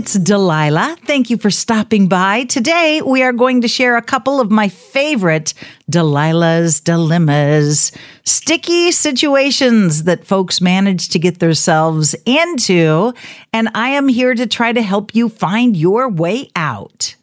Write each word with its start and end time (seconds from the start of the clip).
It's 0.00 0.14
Delilah. 0.14 0.96
Thank 1.04 1.28
you 1.28 1.36
for 1.36 1.50
stopping 1.50 2.08
by. 2.08 2.44
Today, 2.44 3.02
we 3.02 3.22
are 3.22 3.34
going 3.34 3.60
to 3.60 3.68
share 3.68 3.98
a 3.98 4.02
couple 4.02 4.40
of 4.40 4.50
my 4.50 4.66
favorite 4.66 5.52
Delilah's 5.90 6.80
dilemmas, 6.80 7.92
sticky 8.24 8.92
situations 8.92 10.04
that 10.04 10.24
folks 10.24 10.62
manage 10.62 11.10
to 11.10 11.18
get 11.18 11.38
themselves 11.38 12.16
into. 12.24 13.12
And 13.52 13.68
I 13.74 13.90
am 13.90 14.08
here 14.08 14.34
to 14.34 14.46
try 14.46 14.72
to 14.72 14.80
help 14.80 15.14
you 15.14 15.28
find 15.28 15.76
your 15.76 16.08
way 16.08 16.48
out. 16.56 17.14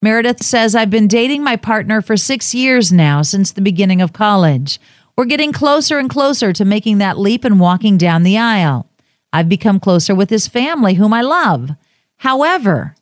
Meredith 0.00 0.42
says, 0.42 0.74
I've 0.74 0.88
been 0.88 1.08
dating 1.08 1.44
my 1.44 1.56
partner 1.56 2.00
for 2.00 2.16
six 2.16 2.54
years 2.54 2.90
now 2.90 3.20
since 3.20 3.52
the 3.52 3.60
beginning 3.60 4.00
of 4.00 4.14
college. 4.14 4.80
We're 5.14 5.26
getting 5.26 5.52
closer 5.52 5.98
and 5.98 6.08
closer 6.08 6.54
to 6.54 6.64
making 6.64 6.96
that 6.98 7.18
leap 7.18 7.44
and 7.44 7.60
walking 7.60 7.98
down 7.98 8.22
the 8.22 8.38
aisle. 8.38 8.88
I've 9.30 9.50
become 9.50 9.78
closer 9.78 10.14
with 10.14 10.30
his 10.30 10.48
family, 10.48 10.94
whom 10.94 11.12
I 11.12 11.20
love. 11.20 11.72
However, 12.18 12.94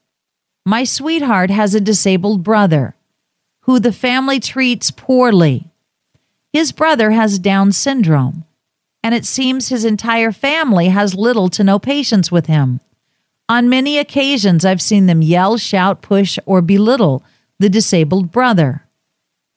my 0.65 0.85
sweetheart 0.85 1.51
has 1.51 1.75
a 1.75 1.81
disabled 1.81 2.43
brother 2.43 2.95
who 3.63 3.81
the 3.81 3.93
family 3.93 4.41
treats 4.41 4.91
poorly. 4.91 5.69
His 6.53 6.73
brother 6.73 7.11
has 7.11 7.39
Down 7.39 7.73
syndrome, 7.73 8.45
and 9.03 9.15
it 9.15 9.25
seems 9.25 9.69
his 9.69 9.85
entire 9.85 10.33
family 10.33 10.89
has 10.89 11.15
little 11.15 11.49
to 11.51 11.65
no 11.65 11.79
patience 11.79 12.31
with 12.31 12.47
him. 12.47 12.81
On 13.49 13.69
many 13.69 13.99
occasions, 13.99 14.65
I've 14.65 14.83
seen 14.83 15.07
them 15.07 15.23
yell, 15.23 15.57
shout, 15.57 16.03
push, 16.03 16.39
or 16.47 16.63
belittle 16.63 17.23
the 17.59 17.69
disabled 17.69 18.33
brother. 18.33 18.87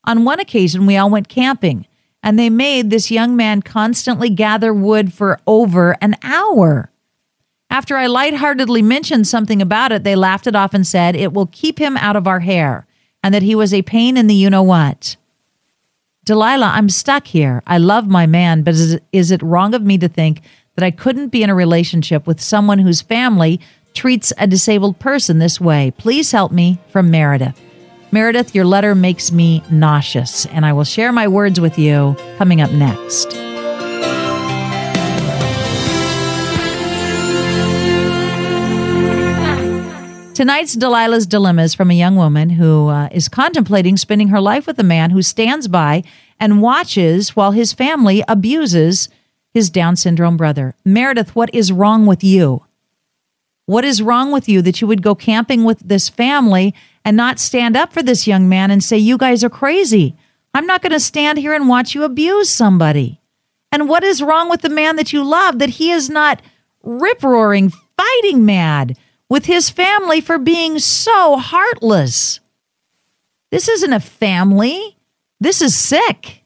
On 0.05 0.25
one 0.25 0.39
occasion, 0.39 0.85
we 0.85 0.97
all 0.97 1.09
went 1.09 1.27
camping 1.27 1.85
and 2.21 2.37
they 2.37 2.49
made 2.49 2.89
this 2.89 3.11
young 3.11 3.35
man 3.35 3.61
constantly 3.61 4.29
gather 4.29 4.73
wood 4.73 5.13
for 5.13 5.39
over 5.47 5.95
an 6.01 6.15
hour. 6.21 6.91
After 7.69 7.97
I 7.97 8.07
lightheartedly 8.07 8.81
mentioned 8.81 9.27
something 9.27 9.61
about 9.61 9.91
it, 9.91 10.03
they 10.03 10.15
laughed 10.15 10.47
it 10.47 10.55
off 10.55 10.73
and 10.73 10.85
said 10.85 11.15
it 11.15 11.33
will 11.33 11.47
keep 11.47 11.79
him 11.79 11.97
out 11.97 12.15
of 12.15 12.27
our 12.27 12.39
hair 12.39 12.87
and 13.23 13.33
that 13.33 13.43
he 13.43 13.55
was 13.55 13.73
a 13.73 13.81
pain 13.83 14.17
in 14.17 14.27
the 14.27 14.35
you 14.35 14.49
know 14.49 14.63
what. 14.63 15.15
Delilah, 16.25 16.71
I'm 16.73 16.89
stuck 16.89 17.27
here. 17.27 17.63
I 17.67 17.77
love 17.77 18.07
my 18.07 18.25
man, 18.25 18.63
but 18.63 18.73
is, 18.73 18.99
is 19.11 19.31
it 19.31 19.41
wrong 19.41 19.73
of 19.73 19.83
me 19.83 19.97
to 19.97 20.07
think 20.07 20.41
that 20.75 20.85
I 20.85 20.91
couldn't 20.91 21.29
be 21.29 21.43
in 21.43 21.49
a 21.49 21.55
relationship 21.55 22.27
with 22.27 22.39
someone 22.39 22.79
whose 22.79 23.01
family 23.01 23.59
treats 23.93 24.31
a 24.37 24.47
disabled 24.47 24.99
person 24.99 25.39
this 25.39 25.59
way? 25.59 25.91
Please 25.97 26.31
help 26.31 26.51
me 26.51 26.79
from 26.89 27.09
Meredith. 27.11 27.59
Meredith, 28.11 28.55
your 28.55 28.65
letter 28.65 28.95
makes 28.95 29.31
me 29.31 29.63
nauseous, 29.71 30.45
and 30.47 30.65
I 30.65 30.73
will 30.73 30.83
share 30.83 31.11
my 31.11 31.27
words 31.27 31.59
with 31.59 31.77
you 31.77 32.15
coming 32.37 32.61
up 32.61 32.71
next. 32.71 33.48
Tonight's 40.39 40.77
Delilah's 40.77 41.27
Dilemma 41.27 41.63
is 41.63 41.73
from 41.73 41.91
a 41.91 41.93
young 41.93 42.15
woman 42.15 42.51
who 42.51 42.87
uh, 42.87 43.09
is 43.11 43.27
contemplating 43.27 43.97
spending 43.97 44.29
her 44.29 44.39
life 44.39 44.67
with 44.67 44.79
a 44.79 44.83
man 44.83 45.09
who 45.09 45.21
stands 45.21 45.67
by 45.67 46.01
and 46.39 46.61
watches 46.61 47.35
while 47.35 47.51
his 47.51 47.73
family 47.73 48.23
abuses 48.25 49.09
his 49.53 49.69
Down 49.69 49.97
syndrome 49.97 50.37
brother. 50.37 50.75
Meredith, 50.85 51.35
what 51.35 51.53
is 51.53 51.73
wrong 51.73 52.05
with 52.05 52.23
you? 52.23 52.65
What 53.65 53.83
is 53.83 54.01
wrong 54.01 54.31
with 54.31 54.47
you 54.47 54.61
that 54.61 54.79
you 54.79 54.87
would 54.87 55.01
go 55.01 55.13
camping 55.13 55.65
with 55.65 55.79
this 55.79 56.07
family 56.07 56.73
and 57.03 57.17
not 57.17 57.37
stand 57.37 57.75
up 57.75 57.91
for 57.91 58.01
this 58.01 58.25
young 58.25 58.47
man 58.47 58.71
and 58.71 58.81
say, 58.81 58.97
You 58.97 59.17
guys 59.17 59.43
are 59.43 59.49
crazy. 59.49 60.15
I'm 60.53 60.65
not 60.65 60.81
going 60.81 60.93
to 60.93 61.01
stand 61.01 61.37
here 61.39 61.53
and 61.53 61.67
watch 61.67 61.93
you 61.93 62.05
abuse 62.05 62.49
somebody. 62.49 63.19
And 63.73 63.89
what 63.89 64.05
is 64.05 64.23
wrong 64.23 64.49
with 64.49 64.61
the 64.61 64.69
man 64.69 64.95
that 64.95 65.11
you 65.11 65.21
love 65.21 65.59
that 65.59 65.71
he 65.71 65.91
is 65.91 66.09
not 66.09 66.41
rip 66.81 67.23
roaring, 67.23 67.73
fighting 67.97 68.45
mad 68.45 68.95
with 69.29 69.45
his 69.45 69.69
family 69.69 70.19
for 70.21 70.37
being 70.37 70.79
so 70.79 71.37
heartless? 71.37 72.39
This 73.51 73.67
isn't 73.67 73.93
a 73.93 73.99
family. 73.99 74.97
This 75.39 75.61
is 75.61 75.77
sick. 75.77 76.43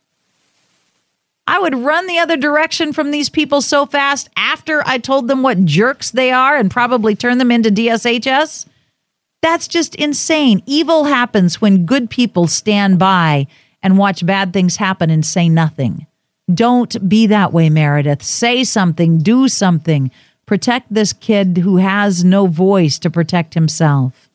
I 1.45 1.59
would 1.59 1.75
run 1.75 2.07
the 2.07 2.19
other 2.19 2.37
direction 2.37 2.93
from 2.93 3.11
these 3.11 3.29
people 3.29 3.61
so 3.61 3.85
fast 3.85 4.29
after 4.37 4.81
I 4.85 4.97
told 4.97 5.27
them 5.27 5.43
what 5.43 5.65
jerks 5.65 6.11
they 6.11 6.31
are 6.31 6.55
and 6.55 6.71
probably 6.71 7.15
turn 7.15 7.37
them 7.37 7.51
into 7.51 7.69
DSHS. 7.69 8.65
That's 9.41 9.67
just 9.67 9.95
insane. 9.95 10.63
Evil 10.65 11.03
happens 11.03 11.59
when 11.59 11.85
good 11.85 12.09
people 12.09 12.47
stand 12.47 12.97
by 12.97 13.47
and 13.81 13.97
watch 13.97 14.25
bad 14.25 14.53
things 14.53 14.77
happen 14.77 15.09
and 15.09 15.25
say 15.25 15.49
nothing. 15.49 16.07
Don't 16.53 17.09
be 17.09 17.27
that 17.27 17.51
way, 17.51 17.69
Meredith. 17.69 18.23
Say 18.23 18.63
something, 18.63 19.17
do 19.17 19.49
something. 19.49 20.11
Protect 20.45 20.93
this 20.93 21.13
kid 21.13 21.57
who 21.59 21.77
has 21.77 22.23
no 22.23 22.47
voice 22.47 22.99
to 22.99 23.09
protect 23.09 23.53
himself. 23.53 24.29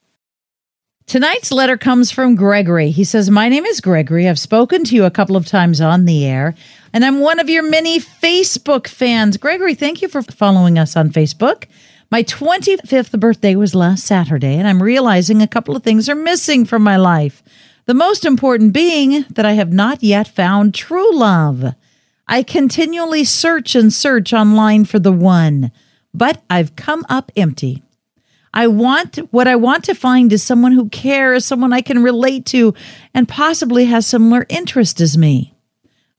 Tonight's 1.06 1.50
letter 1.50 1.78
comes 1.78 2.10
from 2.10 2.34
Gregory. 2.34 2.90
He 2.90 3.02
says, 3.02 3.30
My 3.30 3.48
name 3.48 3.64
is 3.64 3.80
Gregory. 3.80 4.28
I've 4.28 4.38
spoken 4.38 4.84
to 4.84 4.94
you 4.94 5.04
a 5.04 5.10
couple 5.10 5.36
of 5.36 5.46
times 5.46 5.80
on 5.80 6.04
the 6.04 6.26
air, 6.26 6.54
and 6.92 7.02
I'm 7.02 7.20
one 7.20 7.40
of 7.40 7.48
your 7.48 7.62
many 7.62 7.98
Facebook 7.98 8.86
fans. 8.86 9.38
Gregory, 9.38 9.74
thank 9.74 10.02
you 10.02 10.08
for 10.08 10.20
following 10.20 10.78
us 10.78 10.96
on 10.96 11.08
Facebook. 11.08 11.64
My 12.10 12.22
25th 12.22 13.18
birthday 13.18 13.54
was 13.54 13.74
last 13.74 14.04
Saturday, 14.04 14.54
and 14.54 14.68
I'm 14.68 14.82
realizing 14.82 15.40
a 15.40 15.48
couple 15.48 15.76
of 15.76 15.82
things 15.82 16.10
are 16.10 16.14
missing 16.14 16.66
from 16.66 16.82
my 16.82 16.96
life. 16.96 17.42
The 17.86 17.94
most 17.94 18.26
important 18.26 18.74
being 18.74 19.24
that 19.30 19.46
I 19.46 19.52
have 19.52 19.72
not 19.72 20.02
yet 20.02 20.28
found 20.28 20.74
true 20.74 21.14
love. 21.14 21.74
I 22.26 22.42
continually 22.42 23.24
search 23.24 23.74
and 23.74 23.90
search 23.90 24.34
online 24.34 24.84
for 24.84 24.98
the 24.98 25.12
one, 25.12 25.72
but 26.14 26.42
I've 26.50 26.76
come 26.76 27.04
up 27.08 27.30
empty. 27.36 27.82
I 28.54 28.66
want 28.66 29.16
what 29.30 29.46
I 29.46 29.56
want 29.56 29.84
to 29.84 29.94
find 29.94 30.32
is 30.32 30.42
someone 30.42 30.72
who 30.72 30.88
cares, 30.88 31.44
someone 31.44 31.72
I 31.72 31.80
can 31.80 32.02
relate 32.02 32.46
to, 32.46 32.74
and 33.14 33.28
possibly 33.28 33.84
has 33.86 34.06
similar 34.06 34.46
interest 34.48 35.00
as 35.00 35.18
me. 35.18 35.54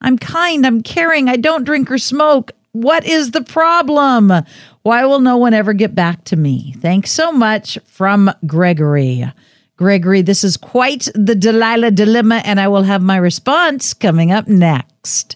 I'm 0.02 0.18
kind, 0.18 0.66
I'm 0.66 0.82
caring, 0.82 1.28
I 1.28 1.36
don't 1.36 1.66
drink 1.66 1.92
or 1.92 1.98
smoke. 1.98 2.52
What 2.72 3.06
is 3.06 3.32
the 3.32 3.44
problem? 3.44 4.32
Why 4.84 5.06
will 5.06 5.20
no 5.20 5.38
one 5.38 5.54
ever 5.54 5.74
get 5.74 5.96
back 5.96 6.24
to 6.26 6.36
me? 6.36 6.76
Thanks 6.80 7.12
so 7.12 7.32
much 7.32 7.78
from 7.86 8.32
Gregory. 8.46 9.26
Gregory, 9.76 10.22
this 10.22 10.44
is 10.44 10.56
quite 10.56 11.08
the 11.16 11.36
Delilah 11.36 11.92
dilemma, 11.92 12.42
and 12.46 12.60
I 12.60 12.68
will 12.68 12.84
have 12.84 13.02
my 13.02 13.18
response 13.18 13.94
coming 13.94 14.32
up 14.32 14.48
next. 14.48 15.36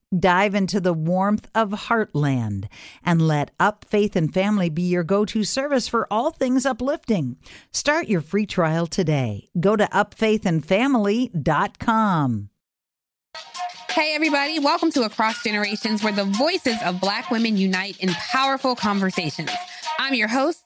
Dive 0.17 0.55
into 0.55 0.81
the 0.81 0.93
warmth 0.93 1.47
of 1.55 1.69
Heartland 1.69 2.65
and 3.05 3.21
let 3.21 3.51
Up 3.59 3.85
Faith 3.85 4.17
and 4.17 4.33
Family 4.33 4.69
be 4.69 4.81
your 4.81 5.03
go 5.03 5.23
to 5.25 5.43
service 5.45 5.87
for 5.87 6.05
all 6.11 6.31
things 6.31 6.65
uplifting. 6.65 7.37
Start 7.71 8.09
your 8.09 8.19
free 8.21 8.45
trial 8.45 8.87
today. 8.87 9.47
Go 9.57 9.77
to 9.77 9.85
upfaithandfamily.com. 9.85 12.49
Hey, 13.89 14.13
everybody, 14.15 14.59
welcome 14.59 14.91
to 14.91 15.03
Across 15.03 15.43
Generations, 15.43 16.03
where 16.03 16.13
the 16.13 16.25
voices 16.25 16.77
of 16.83 16.99
Black 16.99 17.29
women 17.29 17.55
unite 17.55 17.97
in 17.99 18.09
powerful 18.09 18.75
conversations. 18.75 19.51
I'm 19.99 20.13
your 20.13 20.27
host, 20.27 20.65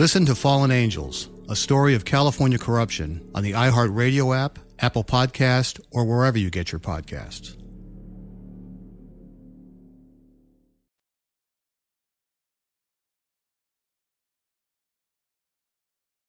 Listen 0.00 0.24
to 0.24 0.34
Fallen 0.34 0.70
Angels, 0.70 1.28
a 1.50 1.54
story 1.54 1.94
of 1.94 2.06
California 2.06 2.56
corruption 2.56 3.20
on 3.34 3.42
the 3.42 3.52
iHeartRadio 3.52 4.34
app, 4.34 4.58
Apple 4.78 5.04
Podcast, 5.04 5.78
or 5.90 6.06
wherever 6.06 6.38
you 6.38 6.48
get 6.48 6.72
your 6.72 6.78
podcasts. 6.78 7.54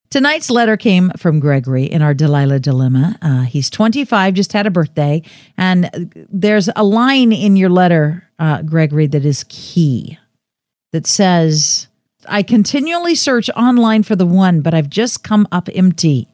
Tonight's 0.10 0.50
letter 0.50 0.76
came 0.76 1.10
from 1.16 1.40
Gregory 1.40 1.86
in 1.86 2.02
our 2.02 2.14
Delilah 2.14 2.60
Dilemma. 2.60 3.18
Uh, 3.22 3.44
he's 3.44 3.70
25, 3.70 4.34
just 4.34 4.52
had 4.52 4.68
a 4.68 4.70
birthday. 4.70 5.22
And 5.58 6.14
there's 6.30 6.70
a 6.76 6.84
line 6.84 7.32
in 7.32 7.56
your 7.56 7.70
letter, 7.70 8.28
uh, 8.38 8.64
Gregory, 8.64 9.08
that 9.08 9.24
is 9.24 9.46
key 9.48 10.18
that 10.92 11.08
says, 11.08 11.88
I 12.28 12.44
continually 12.44 13.16
search 13.16 13.50
online 13.56 14.04
for 14.04 14.16
the 14.16 14.26
one, 14.26 14.62
but 14.62 14.74
I've 14.74 14.90
just 14.90 15.24
come 15.24 15.48
up 15.52 15.70
empty. 15.74 16.28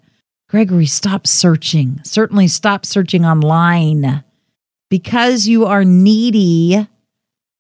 Gregory, 0.50 0.86
stop 0.86 1.28
searching. 1.28 2.00
Certainly 2.04 2.48
stop 2.50 2.86
searching 2.86 3.26
online. 3.26 4.24
Because 4.90 5.48
you 5.48 5.66
are 5.66 5.84
needy, 5.84 6.88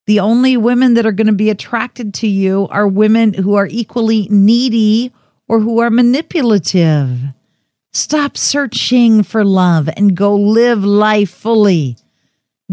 the 0.05 0.19
only 0.21 0.55
women 0.55 0.93
that 0.93 1.05
are 1.05 1.11
going 1.11 1.27
to 1.27 1.33
be 1.33 1.49
attracted 1.49 2.13
to 2.15 2.27
you 2.27 2.67
are 2.71 2.87
women 2.87 3.33
who 3.33 3.55
are 3.55 3.67
equally 3.67 4.27
needy 4.31 5.11
or 5.49 5.59
who 5.59 5.79
are 5.79 5.89
manipulative. 5.89 7.19
Stop 7.91 8.37
searching 8.37 9.23
for 9.23 9.43
love 9.43 9.89
and 9.97 10.15
go 10.15 10.35
live 10.35 10.83
life 10.83 11.29
fully. 11.29 11.97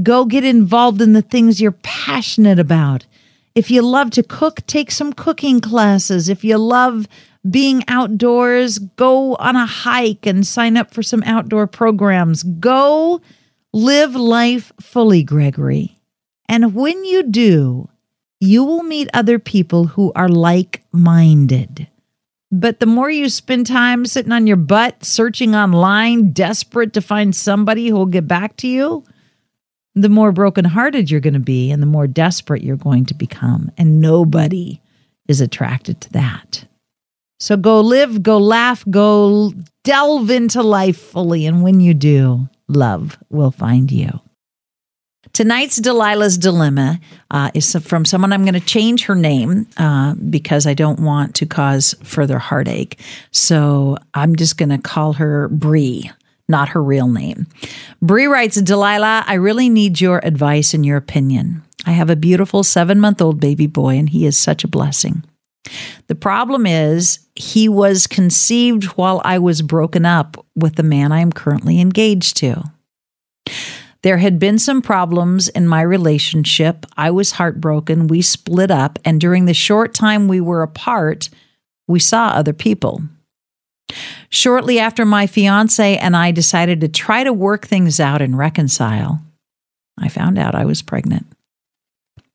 Go 0.02 0.24
get 0.24 0.44
involved 0.44 1.00
in 1.00 1.12
the 1.12 1.22
things 1.22 1.60
you're 1.60 1.72
passionate 1.72 2.58
about. 2.58 3.06
If 3.54 3.70
you 3.70 3.82
love 3.82 4.10
to 4.12 4.22
cook, 4.22 4.66
take 4.66 4.90
some 4.90 5.12
cooking 5.12 5.60
classes. 5.60 6.28
If 6.28 6.42
you 6.44 6.58
love 6.58 7.06
being 7.48 7.84
outdoors, 7.88 8.78
go 8.78 9.36
on 9.36 9.54
a 9.54 9.66
hike 9.66 10.26
and 10.26 10.46
sign 10.46 10.76
up 10.76 10.92
for 10.92 11.02
some 11.02 11.22
outdoor 11.24 11.66
programs. 11.66 12.42
Go 12.42 13.20
live 13.72 14.16
life 14.16 14.72
fully, 14.80 15.22
Gregory. 15.22 16.00
And 16.48 16.74
when 16.74 17.04
you 17.04 17.22
do, 17.22 17.88
you 18.40 18.64
will 18.64 18.82
meet 18.82 19.08
other 19.14 19.38
people 19.38 19.86
who 19.86 20.12
are 20.14 20.28
like 20.28 20.82
minded. 20.92 21.86
But 22.50 22.80
the 22.80 22.86
more 22.86 23.10
you 23.10 23.28
spend 23.28 23.66
time 23.66 24.06
sitting 24.06 24.32
on 24.32 24.46
your 24.46 24.56
butt, 24.56 25.04
searching 25.04 25.54
online, 25.54 26.32
desperate 26.32 26.92
to 26.92 27.00
find 27.00 27.34
somebody 27.34 27.88
who 27.88 27.96
will 27.96 28.06
get 28.06 28.28
back 28.28 28.56
to 28.58 28.68
you, 28.68 29.04
the 29.94 30.08
more 30.08 30.32
brokenhearted 30.32 31.10
you're 31.10 31.20
going 31.20 31.34
to 31.34 31.40
be 31.40 31.70
and 31.70 31.82
the 31.82 31.86
more 31.86 32.06
desperate 32.06 32.62
you're 32.62 32.76
going 32.76 33.06
to 33.06 33.14
become. 33.14 33.70
And 33.78 34.00
nobody 34.00 34.80
is 35.28 35.40
attracted 35.40 36.00
to 36.02 36.12
that. 36.12 36.64
So 37.40 37.56
go 37.56 37.80
live, 37.80 38.22
go 38.22 38.38
laugh, 38.38 38.84
go 38.90 39.52
delve 39.82 40.30
into 40.30 40.62
life 40.62 40.98
fully. 40.98 41.46
And 41.46 41.62
when 41.62 41.80
you 41.80 41.94
do, 41.94 42.48
love 42.68 43.18
will 43.30 43.50
find 43.50 43.90
you. 43.90 44.20
Tonight's 45.32 45.80
Delilah's 45.80 46.38
Dilemma 46.38 47.00
uh, 47.32 47.50
is 47.54 47.74
from 47.82 48.04
someone 48.04 48.32
I'm 48.32 48.44
going 48.44 48.54
to 48.54 48.60
change 48.60 49.04
her 49.06 49.16
name 49.16 49.66
uh, 49.76 50.14
because 50.14 50.64
I 50.64 50.74
don't 50.74 51.00
want 51.00 51.34
to 51.36 51.46
cause 51.46 51.94
further 52.04 52.38
heartache. 52.38 53.00
So 53.32 53.96
I'm 54.14 54.36
just 54.36 54.56
going 54.58 54.68
to 54.68 54.78
call 54.78 55.14
her 55.14 55.48
Bree 55.48 56.10
not 56.48 56.70
her 56.70 56.82
real 56.82 57.08
name. 57.08 57.46
Bree 58.02 58.26
writes 58.26 58.60
Delilah, 58.60 59.24
I 59.26 59.34
really 59.34 59.68
need 59.68 60.00
your 60.00 60.24
advice 60.24 60.74
and 60.74 60.84
your 60.84 60.96
opinion. 60.96 61.62
I 61.86 61.92
have 61.92 62.10
a 62.10 62.16
beautiful 62.16 62.62
seven 62.62 63.00
month 63.00 63.20
old 63.20 63.40
baby 63.40 63.66
boy, 63.66 63.96
and 63.96 64.08
he 64.08 64.26
is 64.26 64.38
such 64.38 64.64
a 64.64 64.68
blessing. 64.68 65.24
The 66.08 66.14
problem 66.14 66.66
is, 66.66 67.20
he 67.34 67.68
was 67.68 68.06
conceived 68.06 68.84
while 68.96 69.20
I 69.24 69.38
was 69.38 69.62
broken 69.62 70.04
up 70.04 70.44
with 70.54 70.76
the 70.76 70.82
man 70.82 71.12
I 71.12 71.20
am 71.20 71.32
currently 71.32 71.80
engaged 71.80 72.36
to. 72.38 72.62
There 74.02 74.18
had 74.18 74.38
been 74.38 74.58
some 74.58 74.82
problems 74.82 75.48
in 75.48 75.66
my 75.66 75.80
relationship. 75.80 76.84
I 76.94 77.10
was 77.10 77.32
heartbroken. 77.32 78.06
We 78.06 78.20
split 78.20 78.70
up, 78.70 78.98
and 79.04 79.18
during 79.18 79.46
the 79.46 79.54
short 79.54 79.94
time 79.94 80.28
we 80.28 80.42
were 80.42 80.62
apart, 80.62 81.30
we 81.88 81.98
saw 82.00 82.28
other 82.28 82.52
people. 82.52 83.02
Shortly 84.30 84.78
after 84.78 85.04
my 85.04 85.26
fiance 85.26 85.96
and 85.98 86.16
I 86.16 86.30
decided 86.30 86.80
to 86.80 86.88
try 86.88 87.24
to 87.24 87.32
work 87.32 87.66
things 87.66 88.00
out 88.00 88.22
and 88.22 88.36
reconcile, 88.36 89.22
I 89.98 90.08
found 90.08 90.38
out 90.38 90.54
I 90.54 90.64
was 90.64 90.82
pregnant. 90.82 91.26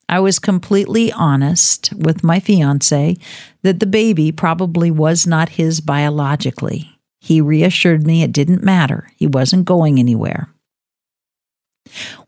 I 0.07 0.19
was 0.19 0.39
completely 0.39 1.11
honest 1.11 1.93
with 1.93 2.23
my 2.23 2.39
fiance 2.39 3.15
that 3.61 3.79
the 3.79 3.85
baby 3.85 4.31
probably 4.31 4.89
was 4.89 5.27
not 5.27 5.49
his 5.49 5.81
biologically. 5.81 6.97
He 7.21 7.41
reassured 7.41 8.07
me 8.07 8.23
it 8.23 8.31
didn't 8.31 8.63
matter, 8.63 9.11
he 9.17 9.27
wasn't 9.27 9.65
going 9.65 9.99
anywhere. 9.99 10.49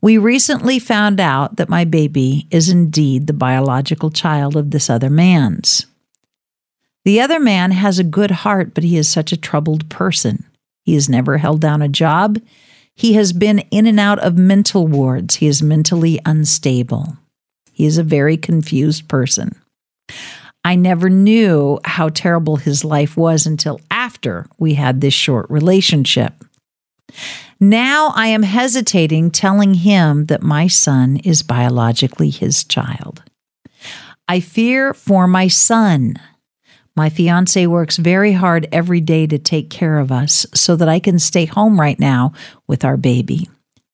We 0.02 0.18
recently 0.18 0.80
found 0.80 1.20
out 1.20 1.58
that 1.58 1.70
my 1.70 1.86
baby 1.86 2.48
is 2.52 2.70
indeed 2.70 3.28
the 3.28 3.34
biological 3.34 4.10
child 4.10 4.56
of 4.56 4.72
this 4.72 4.90
other 4.90 5.10
man's. 5.10 5.86
The 7.04 7.20
other 7.20 7.40
man 7.40 7.72
has 7.72 8.00
a 8.00 8.04
good 8.04 8.32
heart, 8.32 8.74
but 8.74 8.84
he 8.84 8.98
is 8.98 9.10
such 9.10 9.32
a 9.32 9.38
troubled 9.38 9.90
person. 9.90 10.46
He 10.84 10.94
has 10.94 11.10
never 11.10 11.38
held 11.38 11.62
down 11.62 11.82
a 11.82 11.88
job. 11.88 12.40
He 12.94 13.14
has 13.14 13.34
been 13.34 13.60
in 13.72 13.88
and 13.88 14.00
out 14.00 14.20
of 14.20 14.38
mental 14.38 14.88
wards. 14.88 15.36
He 15.36 15.48
is 15.48 15.64
mentally 15.64 16.20
unstable. 16.26 17.18
He 17.72 17.86
is 17.86 17.98
a 17.98 18.04
very 18.04 18.38
confused 18.38 19.08
person. 19.08 19.56
I 20.64 20.76
never 20.76 21.10
knew 21.10 21.80
how 21.84 22.10
terrible 22.10 22.58
his 22.58 22.86
life 22.86 23.18
was 23.18 23.48
until 23.48 23.82
after 23.90 24.46
we 24.60 24.76
had 24.76 25.02
this 25.02 25.14
short 25.14 25.50
relationship. 25.50 26.34
Now 27.60 28.12
I 28.16 28.28
am 28.28 28.44
hesitating 28.44 29.32
telling 29.32 29.74
him 29.74 30.26
that 30.26 30.44
my 30.44 30.68
son 30.68 31.18
is 31.18 31.42
biologically 31.42 32.30
his 32.30 32.64
child. 32.64 33.24
I 34.28 34.40
fear 34.40 34.94
for 34.94 35.28
my 35.28 35.48
son. 35.48 36.16
My 37.02 37.10
fiance 37.10 37.66
works 37.66 37.98
very 37.98 38.32
hard 38.32 38.68
every 38.72 39.02
day 39.02 39.26
to 39.26 39.40
take 39.40 39.72
care 39.72 39.98
of 39.98 40.12
us 40.12 40.46
so 40.54 40.76
that 40.76 40.88
I 40.88 41.00
can 41.00 41.18
stay 41.18 41.46
home 41.46 41.80
right 41.80 42.00
now 42.00 42.34
with 42.68 42.86
our 42.86 42.96
baby. 42.96 43.50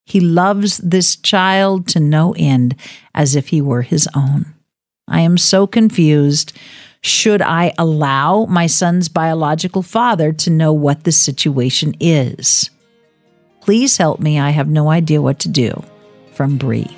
He 0.06 0.20
loves 0.20 0.80
this 0.80 1.16
child 1.16 1.88
to 1.88 2.02
no 2.02 2.36
end 2.38 2.76
as 3.16 3.34
if 3.34 3.48
he 3.48 3.62
were 3.62 3.84
his 3.84 4.10
own. 4.14 4.54
I 5.08 5.22
am 5.22 5.38
so 5.38 5.66
confused. 5.66 6.52
Should 7.00 7.42
I 7.42 7.72
allow 7.78 8.44
my 8.44 8.68
son's 8.68 9.08
biological 9.08 9.84
father 9.84 10.34
to 10.34 10.50
know 10.50 10.74
what 10.74 11.06
the 11.06 11.14
situation 11.14 11.96
is? 12.02 12.70
Please 13.62 13.96
help 13.96 14.20
me. 14.20 14.38
I 14.38 14.50
have 14.50 14.68
no 14.68 14.90
idea 14.90 15.22
what 15.22 15.40
to 15.40 15.48
do. 15.48 15.82
from 16.34 16.58
Bree. 16.58 16.92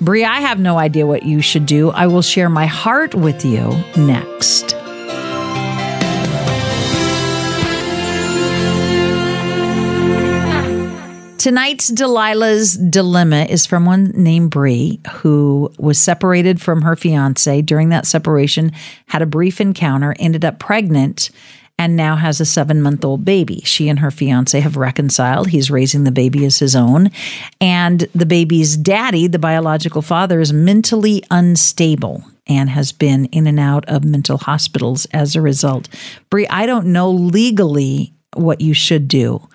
Bree, 0.00 0.24
I 0.24 0.40
have 0.40 0.58
no 0.58 0.78
idea 0.78 1.06
what 1.06 1.24
you 1.24 1.42
should 1.42 1.66
do. 1.66 1.90
I 1.90 2.06
will 2.06 2.22
share 2.22 2.48
my 2.48 2.64
heart 2.64 3.14
with 3.14 3.44
you 3.44 3.68
next. 3.98 4.79
Tonight's 11.40 11.90
Delilah's 11.90 12.76
dilemma 12.76 13.46
is 13.48 13.64
from 13.64 13.86
one 13.86 14.12
named 14.14 14.50
Bree, 14.50 15.00
who 15.10 15.72
was 15.78 15.98
separated 15.98 16.60
from 16.60 16.82
her 16.82 16.94
fiance. 16.94 17.62
During 17.62 17.88
that 17.88 18.06
separation, 18.06 18.72
had 19.06 19.22
a 19.22 19.26
brief 19.26 19.58
encounter, 19.58 20.14
ended 20.18 20.44
up 20.44 20.58
pregnant, 20.58 21.30
and 21.78 21.96
now 21.96 22.14
has 22.14 22.42
a 22.42 22.44
seven 22.44 22.82
month 22.82 23.06
old 23.06 23.24
baby. 23.24 23.62
She 23.64 23.88
and 23.88 24.00
her 24.00 24.10
fiance 24.10 24.60
have 24.60 24.76
reconciled. 24.76 25.48
He's 25.48 25.70
raising 25.70 26.04
the 26.04 26.12
baby 26.12 26.44
as 26.44 26.58
his 26.58 26.76
own. 26.76 27.10
And 27.58 28.00
the 28.14 28.26
baby's 28.26 28.76
daddy, 28.76 29.26
the 29.26 29.38
biological 29.38 30.02
father, 30.02 30.40
is 30.40 30.52
mentally 30.52 31.22
unstable 31.30 32.22
and 32.48 32.68
has 32.68 32.92
been 32.92 33.24
in 33.32 33.46
and 33.46 33.58
out 33.58 33.88
of 33.88 34.04
mental 34.04 34.36
hospitals 34.36 35.06
as 35.14 35.34
a 35.34 35.40
result. 35.40 35.88
Bree, 36.28 36.46
I 36.48 36.66
don't 36.66 36.88
know 36.88 37.10
legally 37.10 38.12
what 38.34 38.60
you 38.60 38.74
should 38.74 39.08
do. 39.08 39.48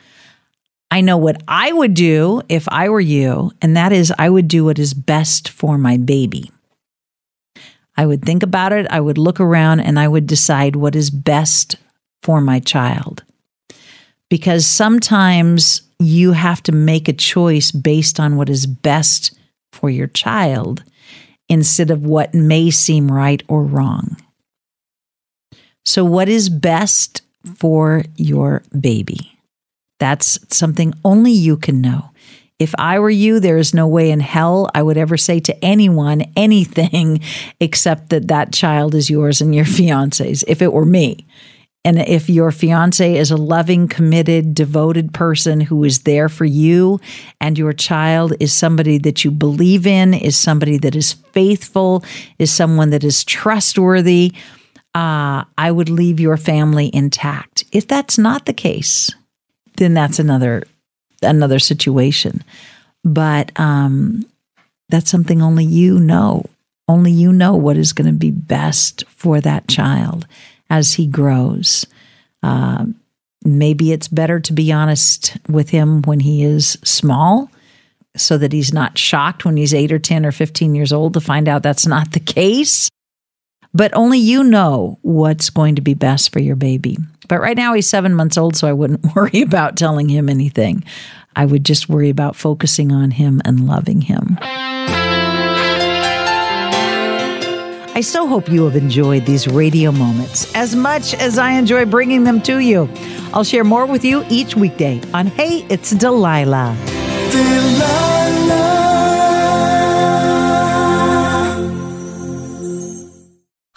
I 0.92 1.02
know 1.02 1.18
what 1.18 1.42
I 1.48 1.72
would 1.72 1.94
do 1.94 2.42
if 2.48 2.68
I 2.70 2.90
were 2.90 3.02
you, 3.02 3.52
and 3.62 3.76
that 3.76 3.92
is 3.92 4.14
I 4.18 4.30
would 4.30 4.48
do 4.48 4.66
what 4.66 4.80
is 4.80 4.94
best 4.94 5.50
for 5.50 5.78
my 5.78 5.98
baby. 5.98 6.52
I 7.98 8.06
would 8.06 8.24
think 8.24 8.44
about 8.44 8.74
it, 8.74 8.88
I 8.90 9.00
would 9.00 9.18
look 9.18 9.40
around, 9.40 9.80
and 9.80 10.00
I 10.00 10.08
would 10.08 10.28
decide 10.28 10.76
what 10.76 10.96
is 10.96 11.10
best 11.10 11.78
for 12.22 12.42
my 12.42 12.60
child. 12.60 13.24
Because 14.30 14.68
sometimes 14.68 15.82
you 16.00 16.34
have 16.34 16.62
to 16.64 16.72
make 16.72 17.08
a 17.08 17.14
choice 17.14 17.72
based 17.72 18.20
on 18.20 18.36
what 18.36 18.50
is 18.50 18.66
best 18.66 19.38
for 19.72 19.90
your 19.90 20.08
child 20.08 20.84
instead 21.48 21.92
of 21.92 22.06
what 22.06 22.34
may 22.34 22.72
seem 22.72 23.12
right 23.12 23.44
or 23.48 23.64
wrong. 23.64 24.18
So, 25.86 26.04
what 26.04 26.28
is 26.28 26.50
best 26.50 27.22
for 27.56 28.04
your 28.18 28.64
baby? 28.78 29.35
That's 30.00 30.40
something 30.56 30.94
only 31.04 31.32
you 31.32 31.58
can 31.58 31.82
know. 31.82 32.12
If 32.58 32.74
I 32.78 33.00
were 33.00 33.10
you, 33.10 33.42
there 33.42 33.58
is 33.58 33.74
no 33.74 33.86
way 33.86 34.12
in 34.12 34.22
hell 34.22 34.70
I 34.74 34.82
would 34.82 34.98
ever 34.98 35.18
say 35.18 35.42
to 35.42 35.66
anyone 35.66 36.24
anything 36.38 37.20
except 37.60 38.10
that 38.10 38.30
that 38.30 38.54
child 38.54 38.96
is 38.96 39.10
yours 39.10 39.42
and 39.42 39.54
your 39.54 39.66
fiance's, 39.66 40.44
if 40.48 40.62
it 40.62 40.72
were 40.72 40.86
me. 40.86 41.26
And 41.84 42.00
if 42.00 42.30
your 42.32 42.52
fiance 42.52 43.16
is 43.16 43.30
a 43.30 43.38
loving, 43.38 43.88
committed, 43.88 44.56
devoted 44.56 45.14
person 45.14 45.62
who 45.62 45.84
is 45.84 46.00
there 46.00 46.30
for 46.30 46.46
you, 46.46 47.00
and 47.40 47.60
your 47.60 47.74
child 47.74 48.34
is 48.40 48.52
somebody 48.52 48.98
that 49.00 49.24
you 49.24 49.30
believe 49.30 49.86
in, 49.86 50.16
is 50.16 50.36
somebody 50.36 50.78
that 50.80 50.96
is 50.96 51.14
faithful, 51.14 52.04
is 52.40 52.52
someone 52.52 52.90
that 52.90 53.04
is 53.04 53.24
trustworthy, 53.24 54.34
uh, 54.96 55.44
I 55.60 55.72
would 55.72 55.90
leave 55.90 56.20
your 56.20 56.38
family 56.38 56.90
intact. 56.92 57.66
If 57.72 57.88
that's 57.88 58.18
not 58.18 58.48
the 58.48 58.54
case, 58.54 59.12
then 59.78 59.94
that's 59.94 60.20
another 60.20 60.64
another 61.22 61.60
situation. 61.60 62.44
But 63.04 63.52
um, 63.60 64.26
that's 64.90 65.10
something 65.10 65.42
only 65.42 65.66
you 65.66 66.00
know. 66.00 66.46
Only 66.88 67.12
you 67.12 67.32
know 67.32 67.56
what 67.56 67.78
is 67.78 67.94
going 67.94 68.08
to 68.08 68.18
be 68.18 68.32
best 68.32 69.06
for 69.08 69.42
that 69.42 69.68
child 69.68 70.28
as 70.70 70.94
he 70.94 71.08
grows. 71.08 71.86
Uh, 72.44 72.86
maybe 73.44 73.92
it's 73.92 74.08
better 74.08 74.40
to 74.40 74.54
be 74.54 74.72
honest 74.72 75.38
with 75.48 75.70
him 75.70 76.02
when 76.04 76.20
he 76.20 76.44
is 76.44 76.78
small 76.84 77.50
so 78.16 78.38
that 78.38 78.52
he's 78.52 78.74
not 78.74 78.98
shocked 78.98 79.46
when 79.46 79.58
he's 79.58 79.74
eight 79.74 79.92
or 79.92 80.00
10 80.00 80.26
or 80.26 80.32
15 80.32 80.76
years 80.76 80.94
old 80.94 81.14
to 81.14 81.22
find 81.22 81.48
out 81.48 81.64
that's 81.64 81.86
not 81.86 82.12
the 82.12 82.20
case. 82.20 82.90
But 83.76 83.94
only 83.94 84.20
you 84.20 84.42
know 84.42 84.98
what's 85.02 85.50
going 85.50 85.76
to 85.76 85.82
be 85.82 85.94
best 85.94 86.32
for 86.32 86.40
your 86.40 86.56
baby. 86.56 86.98
But 87.28 87.42
right 87.42 87.58
now 87.58 87.74
he's 87.74 87.90
seven 87.90 88.14
months 88.16 88.38
old, 88.38 88.56
so 88.56 88.70
I 88.70 88.74
wouldn't 88.74 89.06
worry 89.16 89.42
about 89.42 89.76
telling 89.76 90.08
him 90.08 90.30
anything. 90.30 90.86
I 91.36 91.46
would 91.46 91.66
just 91.66 91.90
worry 91.90 92.10
about 92.10 92.38
focusing 92.38 92.94
on 92.94 93.12
him 93.12 93.42
and 93.44 93.68
loving 93.68 94.00
him. 94.00 94.38
I 97.98 98.02
so 98.02 98.28
hope 98.28 98.50
you 98.50 98.64
have 98.66 98.78
enjoyed 98.78 99.26
these 99.26 99.46
radio 99.48 99.92
moments 99.92 100.54
as 100.56 100.74
much 100.76 101.14
as 101.14 101.38
I 101.38 101.52
enjoy 101.52 101.86
bringing 101.86 102.24
them 102.24 102.42
to 102.44 102.60
you. 102.60 102.90
I'll 103.34 103.44
share 103.44 103.64
more 103.66 103.86
with 103.86 104.06
you 104.06 104.24
each 104.30 104.56
weekday 104.56 105.02
on 105.14 105.28
Hey, 105.28 105.66
It's 105.70 105.92
Delilah. 105.92 106.78
Delilah. 107.32 107.65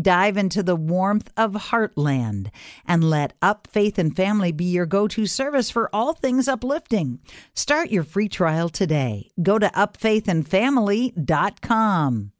Dive 0.00 0.36
into 0.36 0.62
the 0.62 0.76
warmth 0.76 1.32
of 1.36 1.54
Heartland 1.54 2.52
and 2.86 3.02
let 3.02 3.32
Up 3.42 3.66
Faith 3.66 3.98
and 3.98 4.14
Family 4.14 4.52
be 4.52 4.66
your 4.66 4.86
go 4.86 5.08
to 5.08 5.26
service 5.26 5.68
for 5.68 5.90
all 5.92 6.12
things 6.12 6.46
uplifting. 6.46 7.18
Start 7.54 7.90
your 7.90 8.04
free 8.04 8.28
trial 8.28 8.68
today. 8.68 9.32
Go 9.42 9.58
to 9.58 9.66
upfaithandfamily.com. 9.68 12.32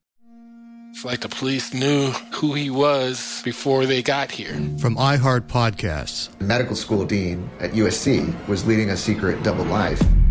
It's 0.91 1.05
like 1.05 1.21
the 1.21 1.29
police 1.29 1.75
knew 1.75 2.11
who 2.33 2.55
he 2.55 2.71
was 2.71 3.43
before 3.45 3.85
they 3.87 4.03
got 4.03 4.31
here. 4.31 4.55
From 4.79 4.95
iHeart 4.97 5.49
Podcasts. 5.49 6.37
The 6.39 6.45
medical 6.45 6.77
school 6.77 7.05
dean 7.05 7.51
at 7.61 7.73
USC 7.73 8.33
was 8.49 8.65
leading 8.67 8.91
a 8.91 8.97
secret 8.97 9.43
double 9.43 9.65
life. 9.65 10.01